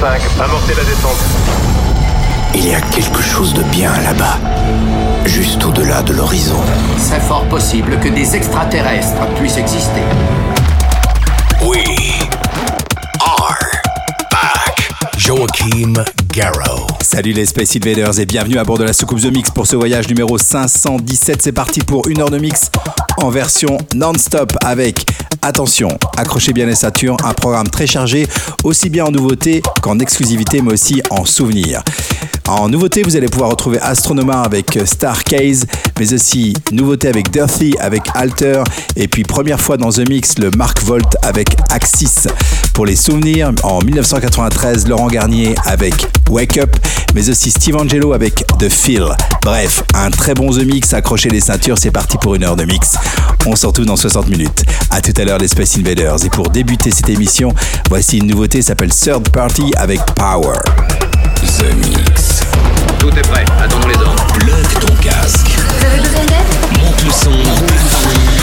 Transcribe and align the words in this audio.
5, 0.00 0.18
amorcez 0.42 0.74
la 0.74 0.84
descente. 0.84 1.18
Il 2.54 2.66
y 2.66 2.74
a 2.74 2.80
quelque 2.80 3.20
chose 3.20 3.52
de 3.52 3.62
bien 3.64 3.92
là-bas, 4.02 4.38
juste 5.26 5.62
au-delà 5.62 6.00
de 6.02 6.14
l'horizon. 6.14 6.56
C'est 6.96 7.20
fort 7.20 7.44
possible 7.50 7.98
que 8.00 8.08
des 8.08 8.34
extraterrestres 8.34 9.26
puissent 9.38 9.58
exister. 9.58 10.00
We 11.62 11.84
are 13.20 13.58
back. 14.30 14.90
Joachim 15.18 15.92
Garrow. 16.32 16.86
Salut 17.02 17.32
les 17.32 17.44
Space 17.44 17.76
Invaders 17.76 18.18
et 18.20 18.24
bienvenue 18.24 18.56
à 18.56 18.64
bord 18.64 18.78
de 18.78 18.84
la 18.84 18.94
soucoupe 18.94 19.20
The 19.20 19.30
Mix 19.30 19.50
pour 19.50 19.66
ce 19.66 19.76
voyage 19.76 20.08
numéro 20.08 20.38
517. 20.38 21.42
C'est 21.42 21.52
parti 21.52 21.80
pour 21.80 22.08
une 22.08 22.22
heure 22.22 22.30
de 22.30 22.38
mix 22.38 22.70
en 23.22 23.30
version 23.30 23.78
non-stop 23.94 24.52
avec, 24.64 25.06
attention, 25.42 25.88
accrochez 26.16 26.52
bien 26.52 26.66
les 26.66 26.74
ceintures, 26.74 27.16
un 27.24 27.34
programme 27.34 27.68
très 27.68 27.86
chargé, 27.86 28.26
aussi 28.64 28.90
bien 28.90 29.06
en 29.06 29.10
nouveautés 29.10 29.62
qu'en 29.82 29.98
exclusivité, 29.98 30.62
mais 30.62 30.72
aussi 30.72 31.02
en 31.10 31.24
souvenirs. 31.24 31.82
En 32.48 32.68
nouveauté, 32.68 33.02
vous 33.02 33.16
allez 33.16 33.28
pouvoir 33.28 33.50
retrouver 33.50 33.78
Astronomar 33.80 34.44
avec 34.44 34.78
Starcase, 34.84 35.66
mais 35.98 36.12
aussi 36.12 36.54
nouveauté 36.72 37.08
avec 37.08 37.30
Dirty, 37.30 37.76
avec 37.78 38.02
Alter, 38.14 38.62
et 38.96 39.08
puis 39.08 39.22
première 39.22 39.60
fois 39.60 39.76
dans 39.76 39.90
The 39.90 40.08
Mix, 40.08 40.38
le 40.38 40.50
Mark 40.56 40.82
Volt 40.82 41.16
avec 41.22 41.48
Axis. 41.70 42.26
Pour 42.74 42.86
les 42.86 42.96
souvenirs, 42.96 43.52
en 43.62 43.80
1993, 43.80 44.88
Laurent 44.88 45.08
Garnier 45.08 45.54
avec 45.64 45.94
Wake 46.28 46.58
Up, 46.58 46.76
mais 47.14 47.28
aussi 47.30 47.50
Steve 47.50 47.76
Angelo 47.76 48.12
avec 48.12 48.44
The 48.58 48.68
Feel. 48.68 49.06
Bref, 49.42 49.82
un 49.94 50.10
très 50.10 50.34
bon 50.34 50.50
The 50.50 50.64
Mix, 50.64 50.92
accrochez 50.92 51.30
les 51.30 51.40
ceintures, 51.40 51.78
c'est 51.78 51.90
parti 51.90 52.18
pour 52.18 52.34
une 52.34 52.44
heure 52.44 52.56
de 52.56 52.64
mix. 52.64 52.96
On 53.46 53.56
se 53.56 53.66
retrouve 53.66 53.86
dans 53.86 53.96
60 53.96 54.28
minutes. 54.28 54.64
À 54.90 55.00
tout 55.00 55.14
à 55.16 55.24
l'heure 55.24 55.38
les 55.38 55.48
Space 55.48 55.78
Invaders. 55.78 56.24
Et 56.24 56.30
pour 56.30 56.50
débuter 56.50 56.90
cette 56.90 57.08
émission, 57.08 57.54
voici 57.88 58.18
une 58.18 58.26
nouveauté, 58.26 58.60
s'appelle 58.62 58.90
Third 58.90 59.30
Party 59.30 59.72
avec 59.76 60.00
Power. 60.14 60.58
The 61.58 61.74
Mix. 61.74 62.40
Tout 63.00 63.10
est 63.10 63.28
prêt, 63.28 63.44
attendons 63.58 63.88
les 63.88 63.96
ordres. 63.96 64.24
Plug 64.34 64.68
ton 64.78 64.94
casque. 64.96 65.48
Vous 65.56 65.84
avez 65.84 66.00
besoin 66.00 66.24
d'aide 66.24 66.78
Monte 66.78 67.02
le 67.04 67.10
son. 67.10 68.39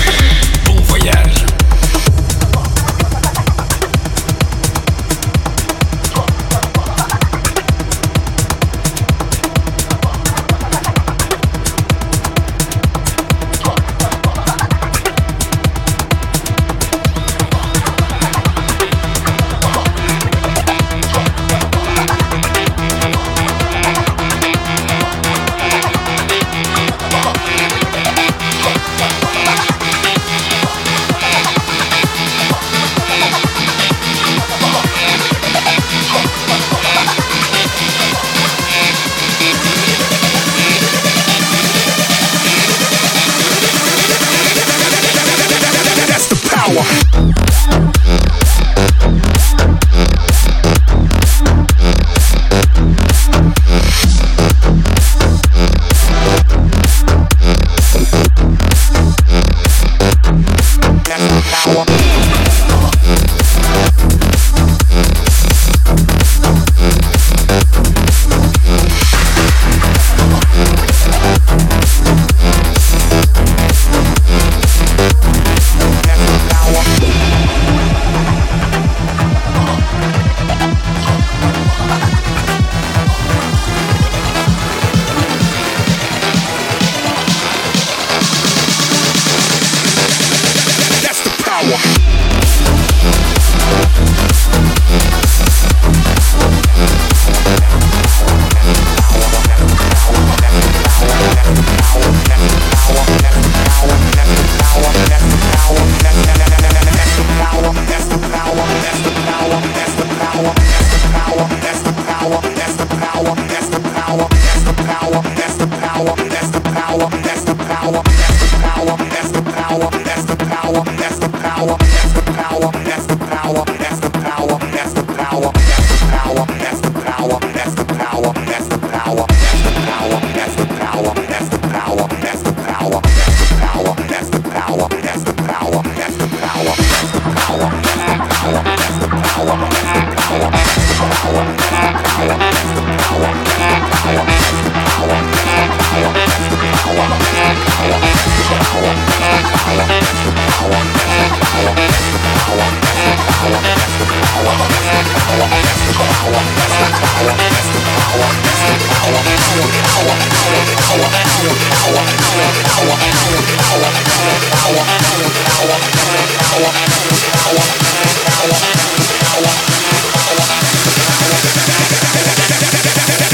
Power. 46.68 47.17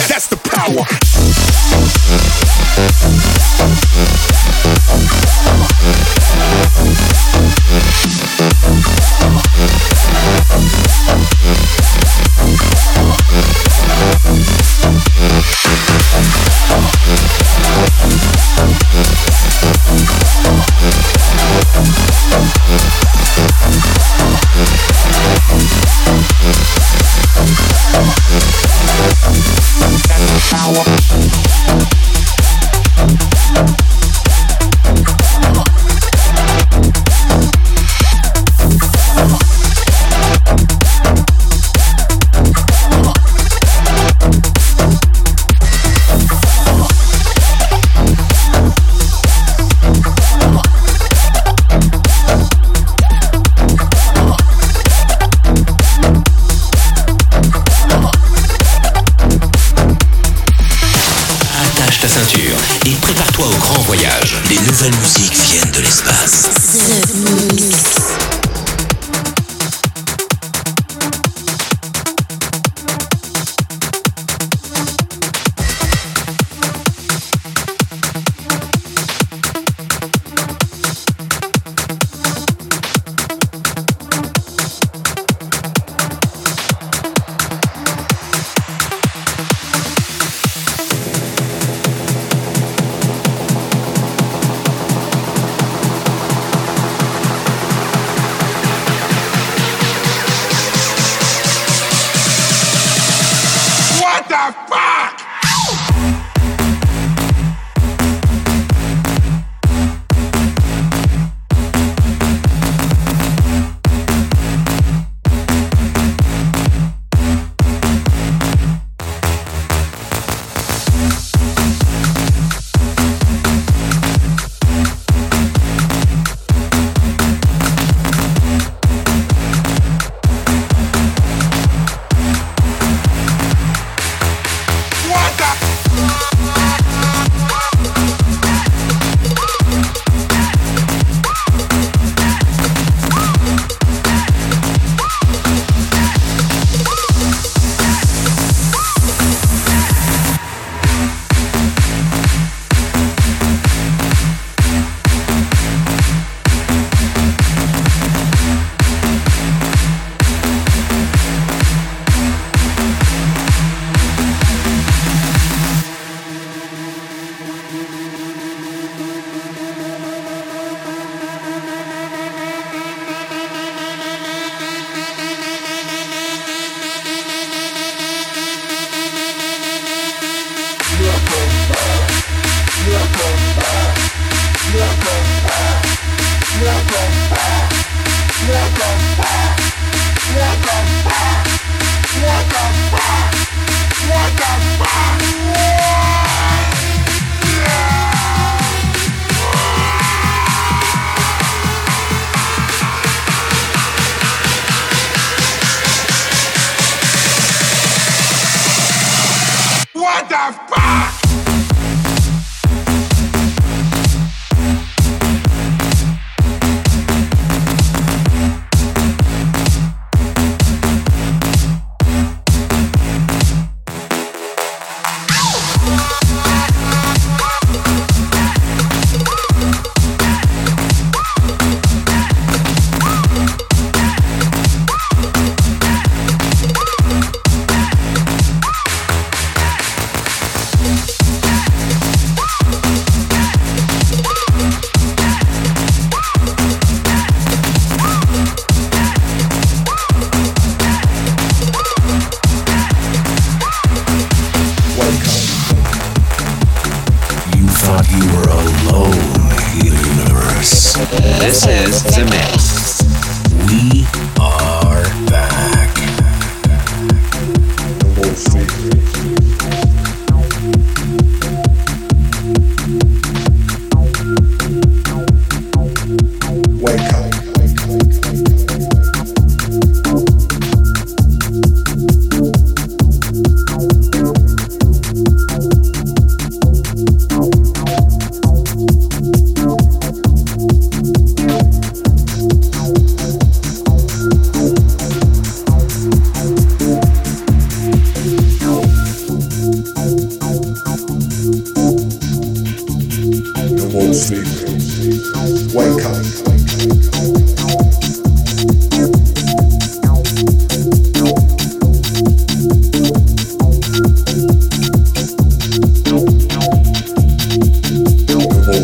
That's 0.08 0.28
the 0.28 0.38
power. 0.38 0.86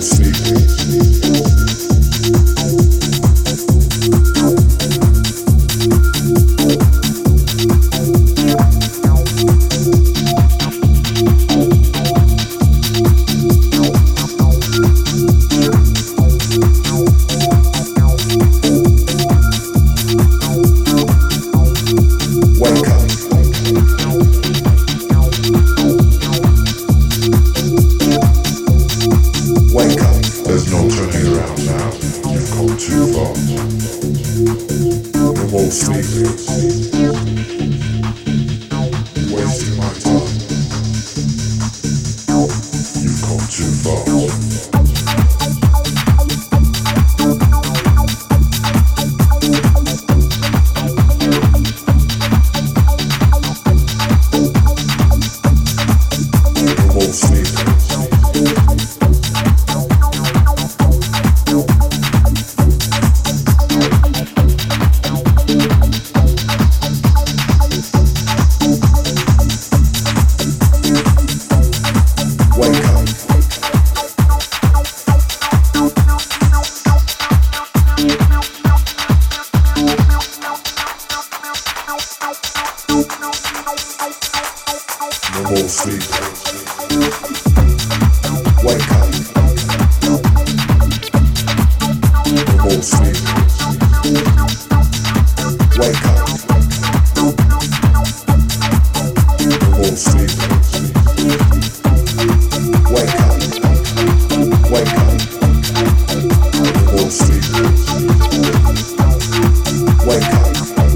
sneaky. 0.02 0.79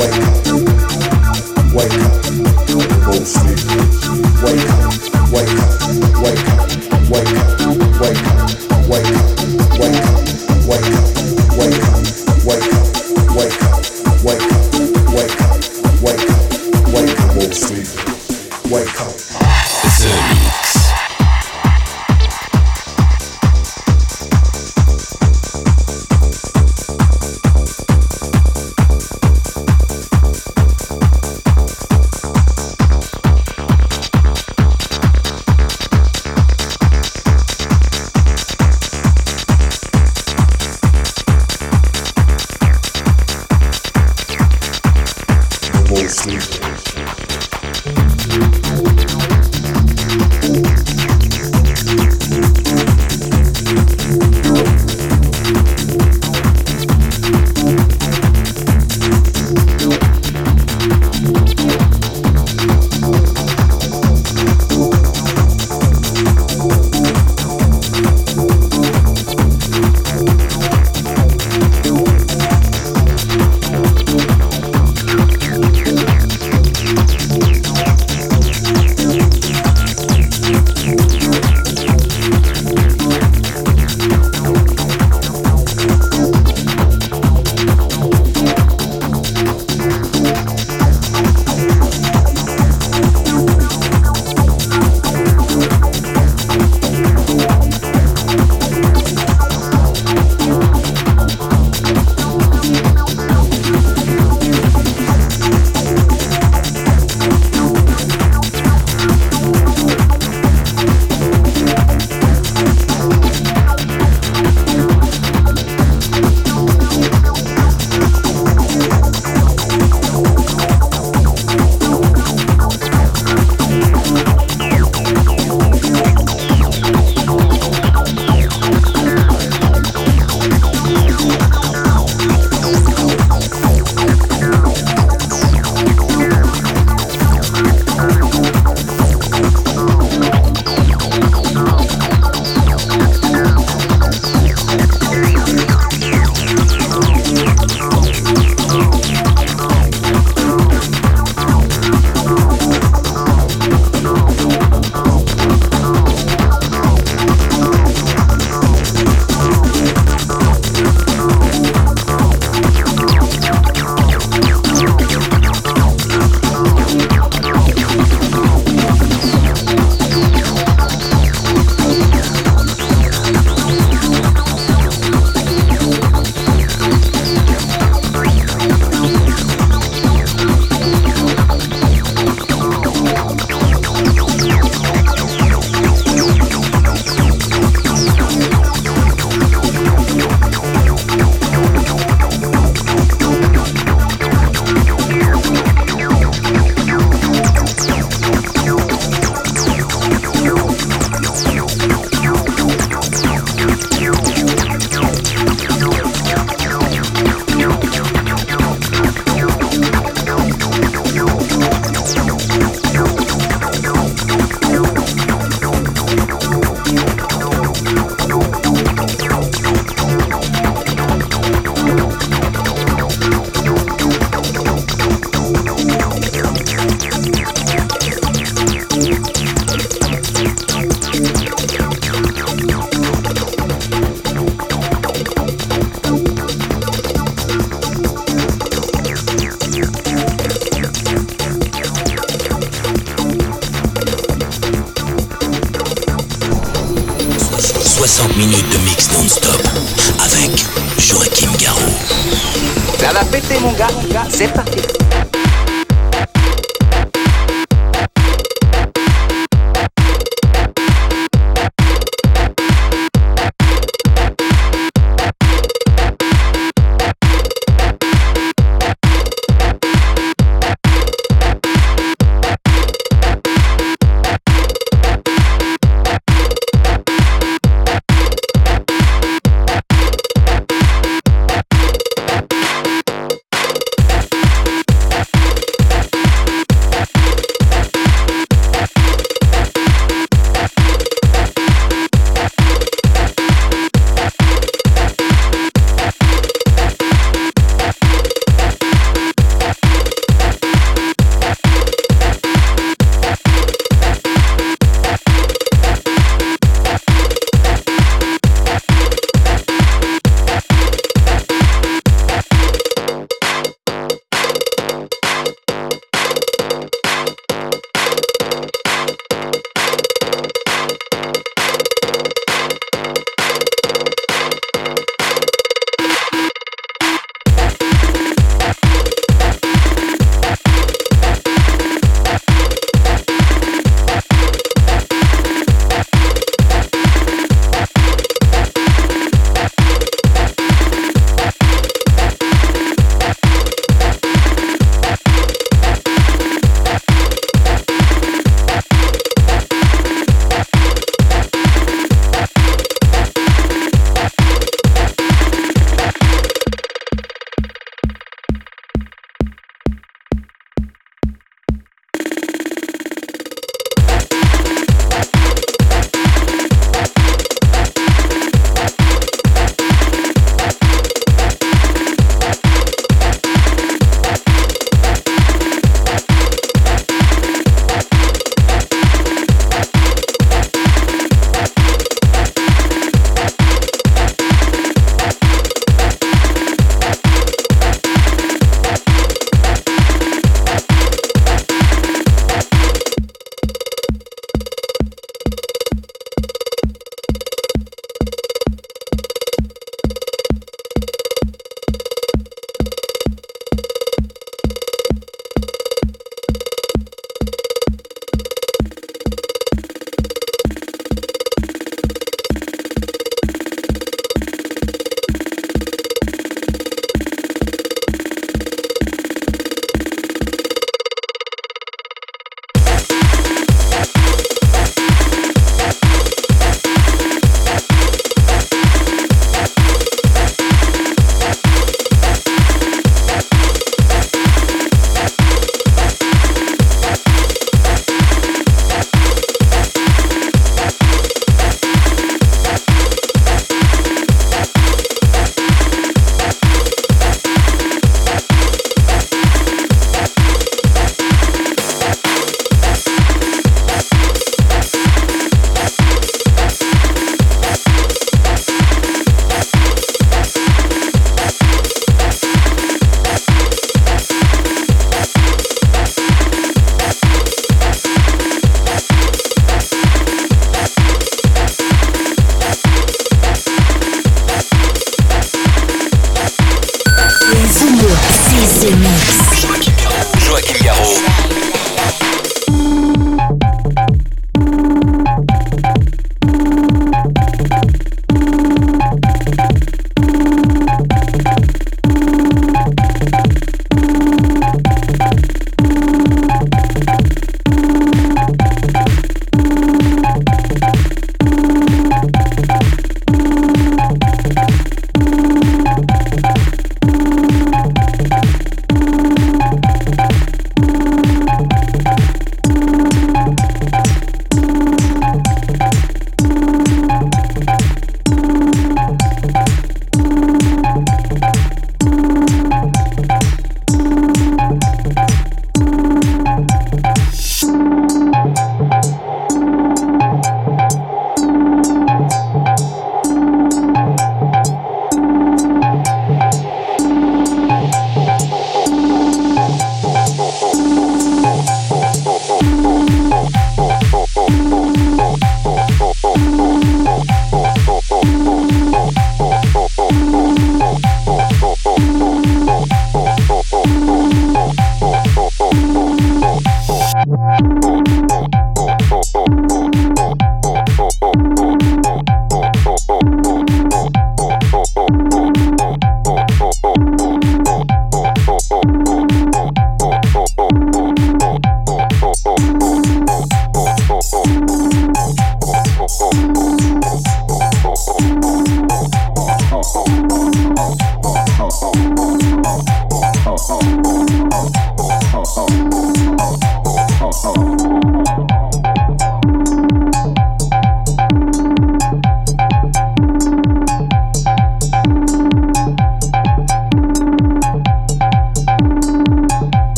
Wake 0.00 0.14
up, 0.14 1.74
wake 1.74 1.92
up, 1.92 2.24
full 3.04 3.24
sleep. 3.26 3.69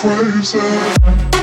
crazy. 0.00 1.39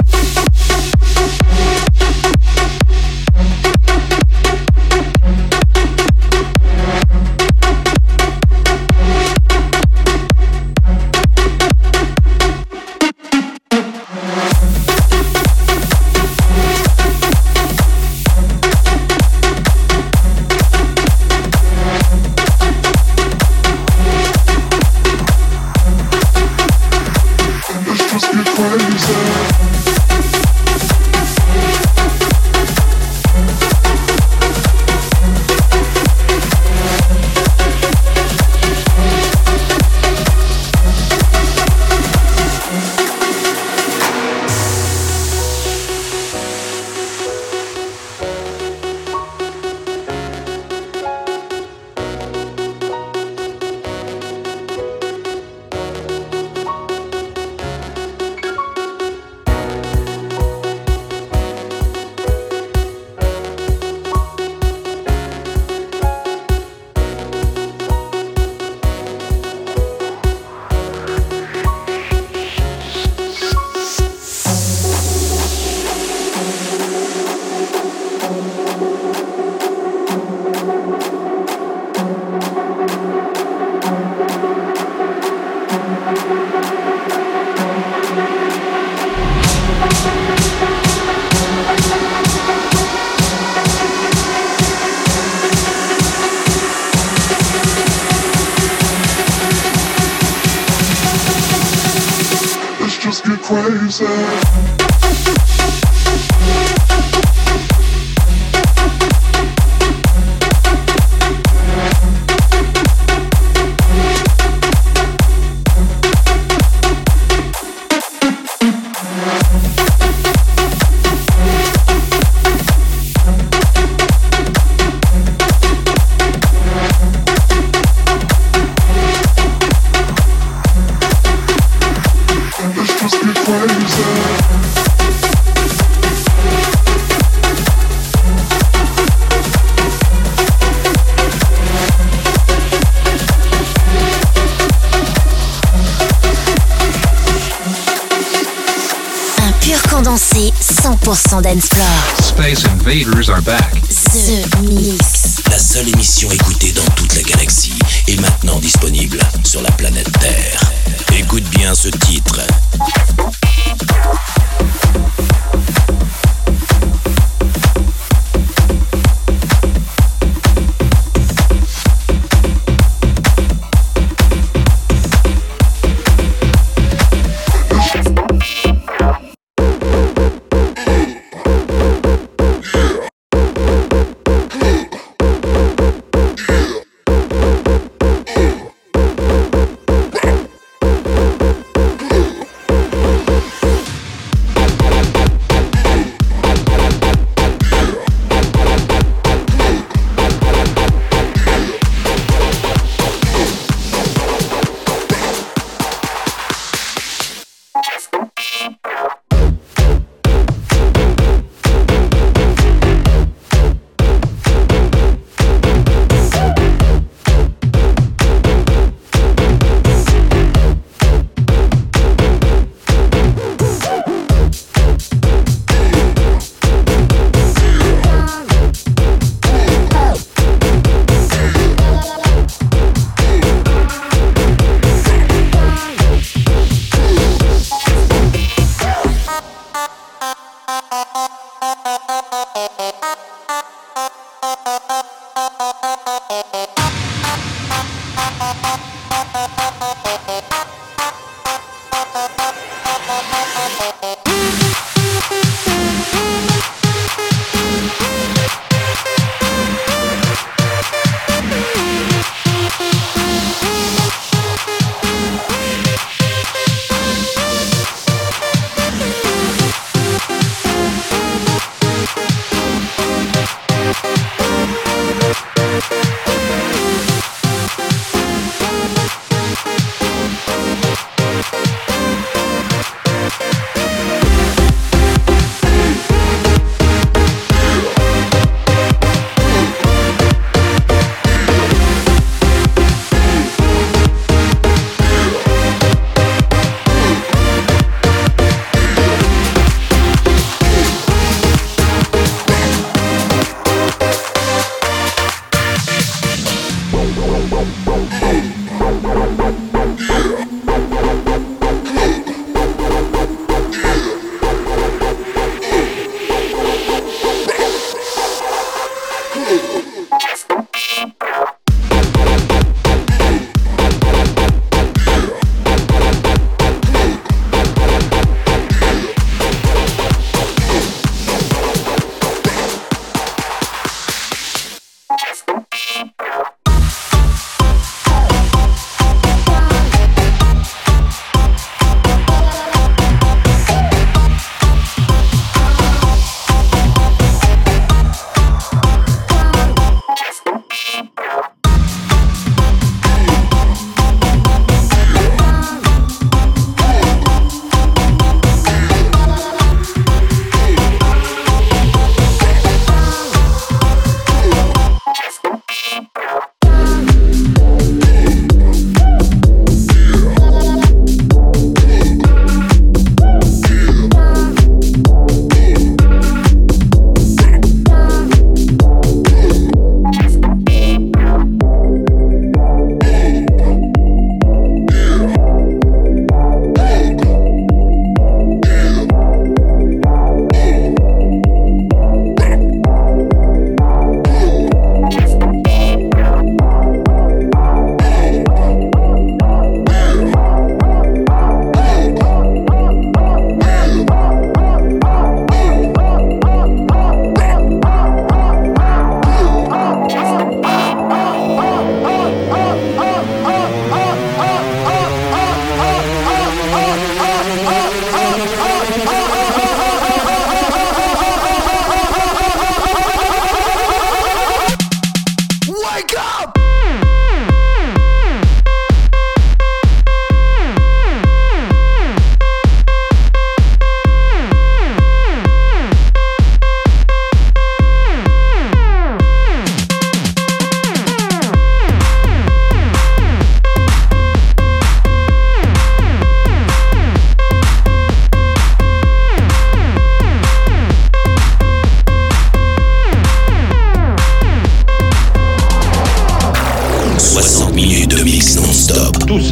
Invaders 152.87 153.29
are 153.29 153.41
back. 153.41 153.66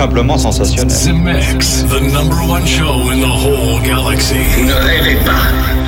Simplement 0.06 0.38
sensationnel. 0.38 0.88
The 0.88 1.14
Mix, 1.14 1.82
the 1.90 2.00
number 2.00 2.36
one 2.36 2.64
show 2.66 3.10
in 3.12 3.22
the 3.22 3.28
whole 3.28 3.80
galaxy. 3.82 4.36
Ne 4.64 4.74
rêvez 4.74 5.18
pas. 5.26 5.85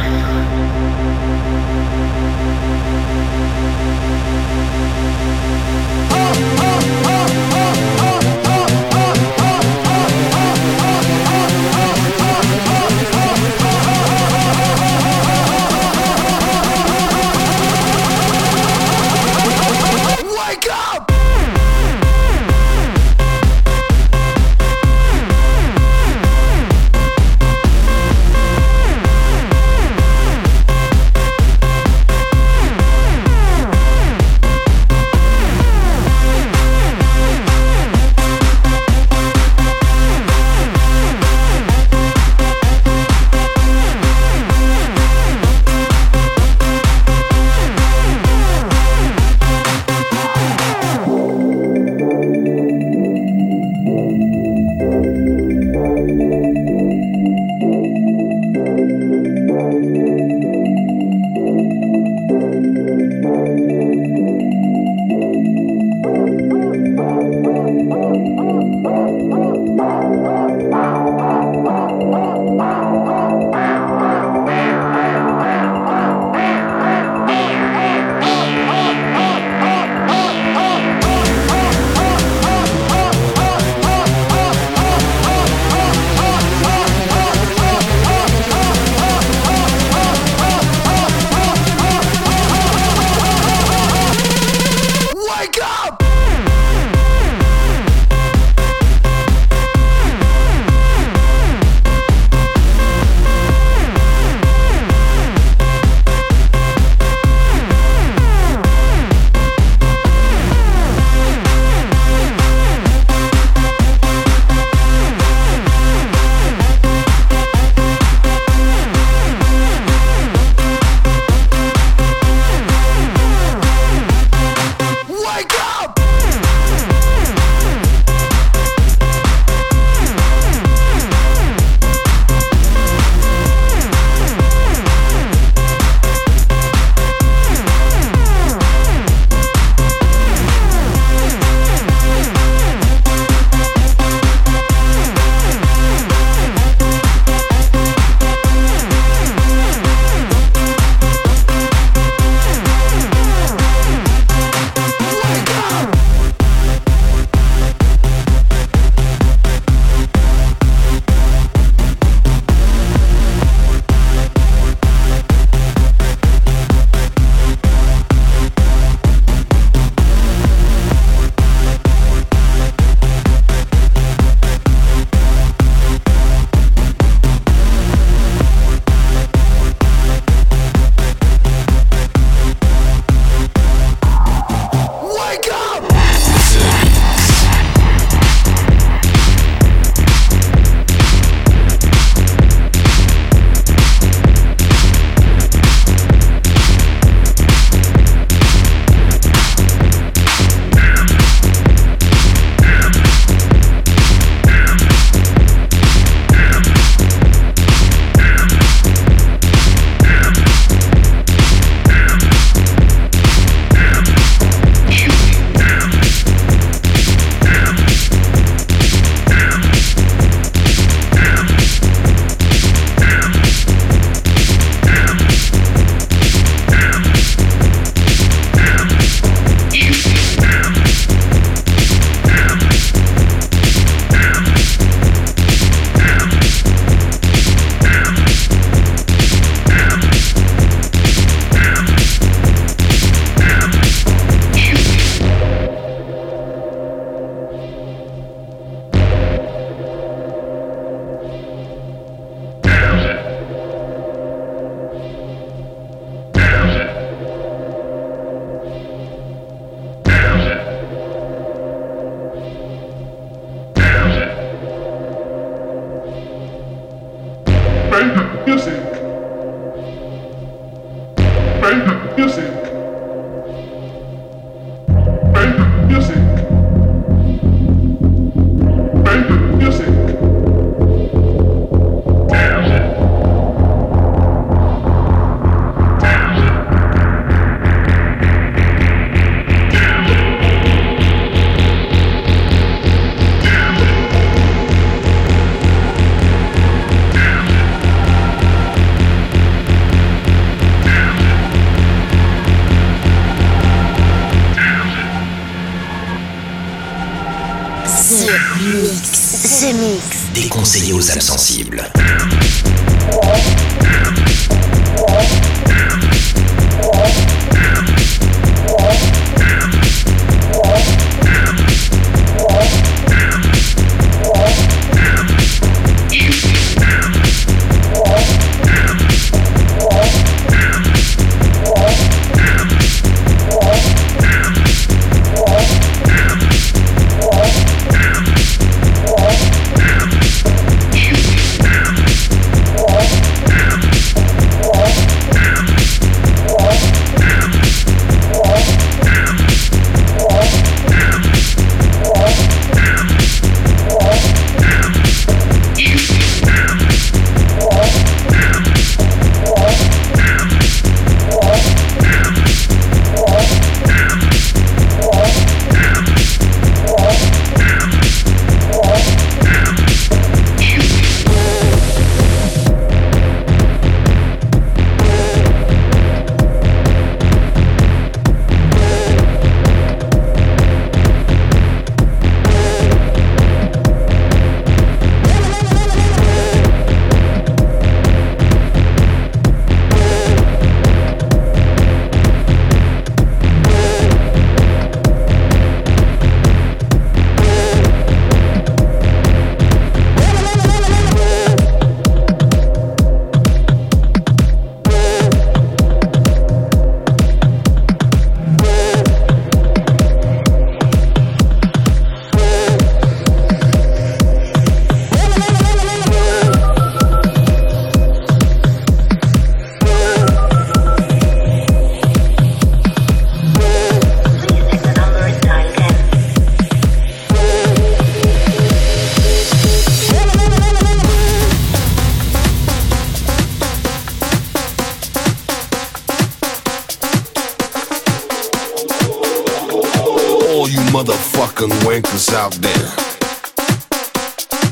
motherfucking 440.97 441.69
wankers 441.85 442.33
out 442.33 442.53
there. 442.53 442.89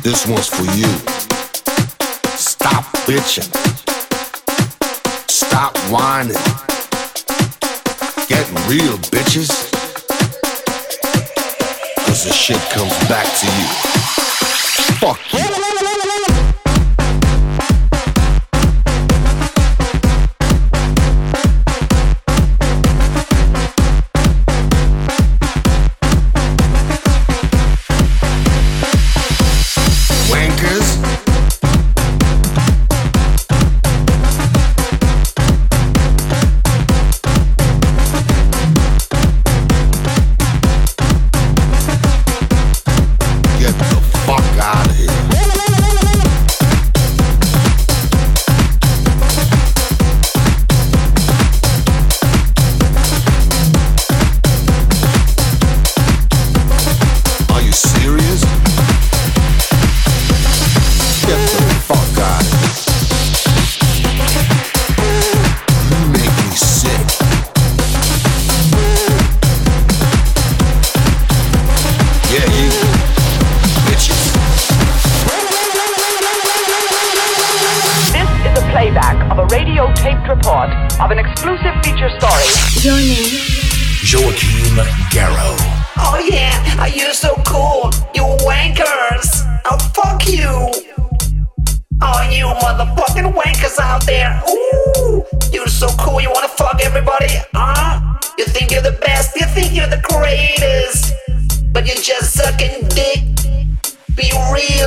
This 0.01 0.25
one's 0.25 0.47
for 0.47 0.63
you. 0.75 0.89
Stop 2.35 2.83
bitching. 3.05 3.45
Stop 5.29 5.77
whining. 5.91 6.33
Get 8.27 8.47
real, 8.67 8.97
bitches. 9.13 9.51
Cause 12.07 12.25
the 12.25 12.33
shit 12.33 12.61
comes 12.71 12.97
back 13.07 13.27
to 13.41 13.45
you. 13.45 13.67
Fuck 14.97 15.19
you. 15.31 15.44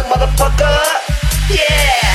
motherfucker. 0.09 0.81
Yeah. 1.51 2.08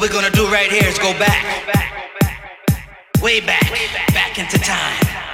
What 0.00 0.08
we're 0.08 0.14
gonna 0.14 0.34
do 0.34 0.46
right 0.46 0.72
here 0.72 0.88
is 0.88 0.98
go 0.98 1.12
back. 1.18 1.44
Way 3.20 3.40
back, 3.40 3.70
back 4.14 4.38
into 4.38 4.58
time. 4.58 5.29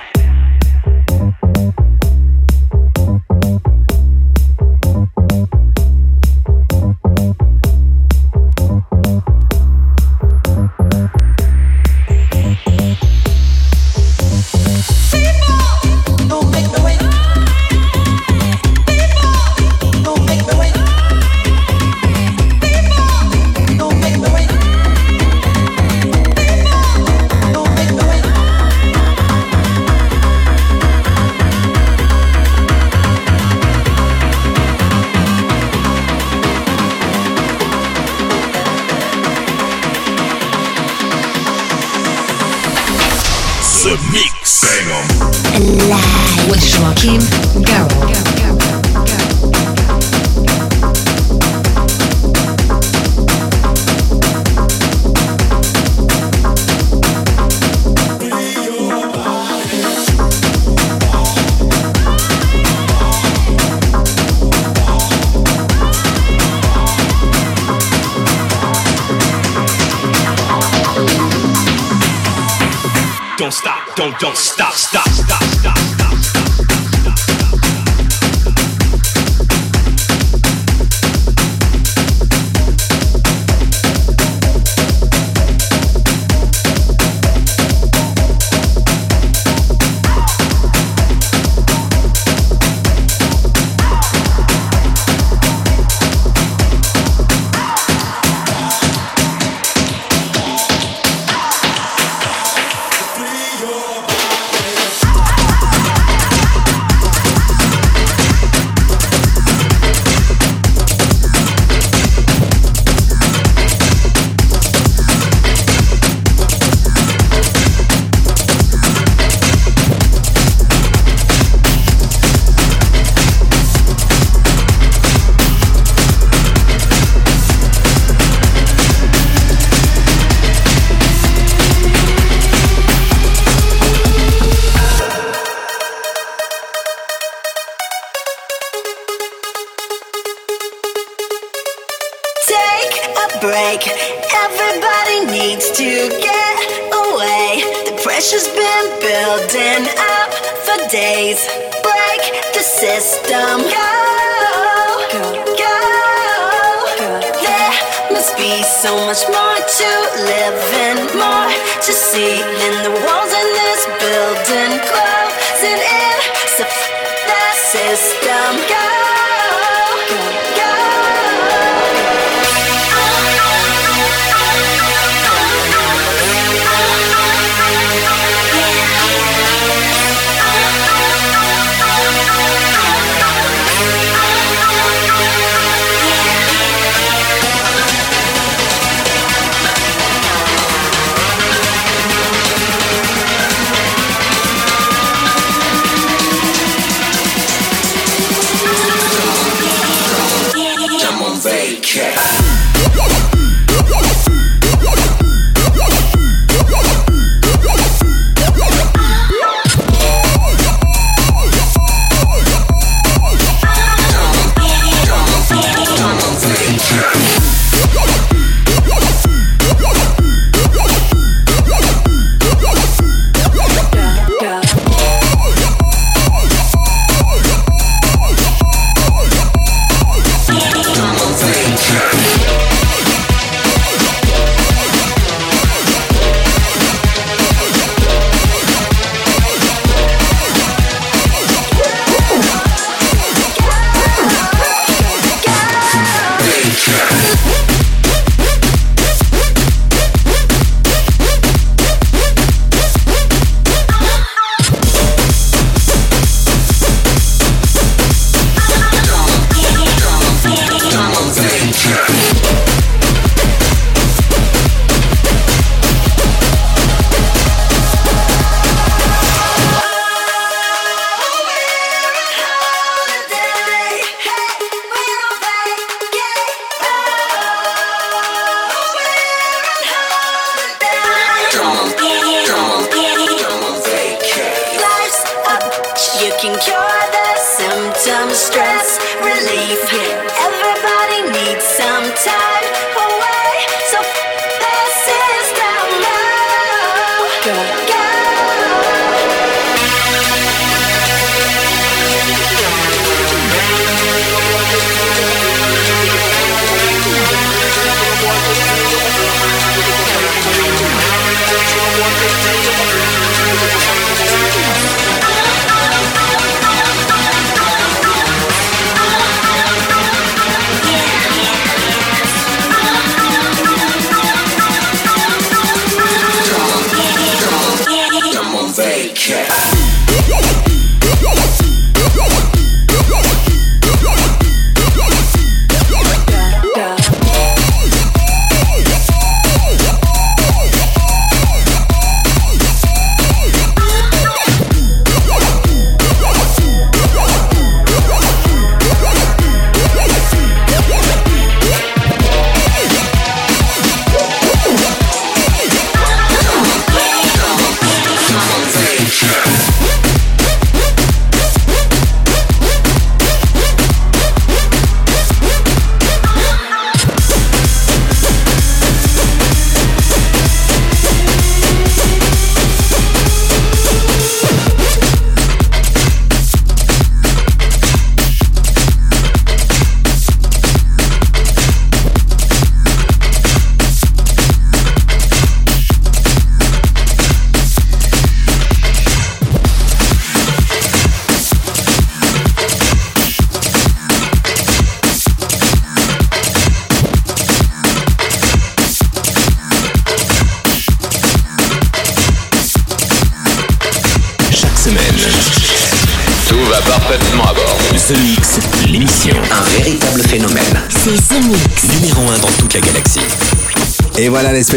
don't 74.18 74.36
stop. 74.36 74.65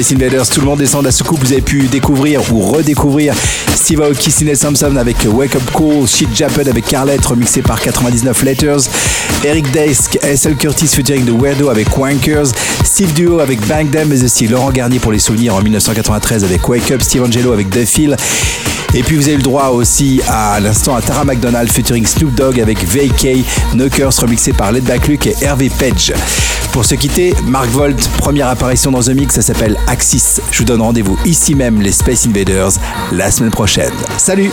Tout 0.01 0.61
le 0.61 0.65
monde 0.65 0.79
descend 0.79 1.01
de 1.01 1.07
la 1.07 1.11
soucoupe. 1.11 1.39
Vous 1.41 1.51
avez 1.51 1.61
pu 1.61 1.87
découvrir 1.87 2.41
ou 2.53 2.61
redécouvrir 2.61 3.33
Steve 3.75 4.01
Aoki, 4.01 4.31
Sidney 4.31 4.55
Samson 4.55 4.95
avec 4.95 5.17
Wake 5.29 5.57
Up 5.57 5.61
Call, 5.77 6.07
Shit 6.07 6.29
Japan 6.33 6.61
avec 6.69 6.85
Carlet, 6.85 7.17
remixé 7.21 7.61
par 7.61 7.81
99 7.81 8.43
Letters, 8.43 8.79
Eric 9.43 9.69
Desk, 9.71 10.17
SL 10.23 10.55
Curtis 10.55 10.87
featuring 10.87 11.25
The 11.25 11.37
Weirdo 11.37 11.67
avec 11.67 11.97
Wankers, 11.97 12.47
Steve 12.85 13.11
Duo 13.11 13.39
avec 13.39 13.59
Bang 13.67 13.89
mais 14.07 14.23
aussi 14.23 14.47
Laurent 14.47 14.71
Garnier 14.71 14.99
pour 14.99 15.11
les 15.11 15.19
souvenirs 15.19 15.55
en 15.55 15.61
1993 15.61 16.45
avec 16.45 16.69
Wake 16.69 16.89
Up, 16.91 17.01
Steve 17.01 17.23
Angelo 17.23 17.51
avec 17.51 17.67
Feel. 17.85 18.15
Et 18.93 19.03
puis 19.03 19.17
vous 19.17 19.27
avez 19.27 19.37
le 19.37 19.43
droit 19.43 19.67
aussi 19.67 20.21
à 20.29 20.61
l'instant 20.61 20.95
à 20.95 21.01
Tara 21.01 21.25
McDonald 21.25 21.69
featuring 21.69 22.05
Snoop 22.05 22.33
Dogg 22.35 22.61
avec 22.61 22.85
VK, 22.85 23.45
Knockers 23.73 24.13
remixé 24.21 24.53
par 24.53 24.71
Led 24.71 24.85
Back 24.85 25.09
Luke 25.09 25.27
et 25.27 25.35
Hervé 25.41 25.69
Page. 25.77 26.13
Pour 26.72 26.86
se 26.86 26.95
quitter, 26.95 27.34
Mark 27.45 27.67
Volt, 27.70 28.09
première 28.20 28.47
apparition 28.47 28.91
dans 28.91 29.01
The 29.01 29.09
Mix, 29.09 29.36
ça 29.36 29.41
s'appelle 29.41 29.78
Axis. 29.88 30.39
Je 30.51 30.59
vous 30.59 30.65
donne 30.65 30.82
rendez-vous 30.82 31.17
ici 31.26 31.55
même, 31.55 31.82
les 31.82 31.91
Space 31.91 32.28
Invaders, 32.28 32.72
la 33.11 33.32
semaine 33.32 33.51
prochaine. 33.51 33.93
Salut! 34.17 34.51